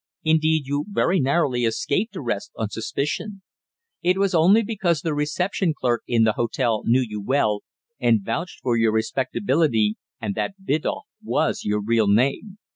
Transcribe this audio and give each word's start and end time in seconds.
Indeed, 0.23 0.65
you 0.65 0.85
very 0.89 1.19
narrowly 1.19 1.63
escaped 1.63 2.15
arrest 2.17 2.53
on 2.55 2.71
suspicion. 2.71 3.43
It 4.01 4.17
was 4.17 4.33
only 4.33 4.63
because 4.63 5.01
the 5.01 5.13
reception 5.13 5.75
clerk 5.79 6.01
in 6.07 6.23
the 6.23 6.33
hotel 6.33 6.81
knew 6.85 7.05
you 7.07 7.21
well, 7.21 7.61
and 7.99 8.23
vouched 8.25 8.61
for 8.63 8.75
your 8.77 8.93
respectability 8.93 9.97
and 10.19 10.33
that 10.33 10.55
Biddulph 10.65 11.03
was 11.23 11.61
your 11.63 11.79
real 11.83 12.07
name. 12.07 12.57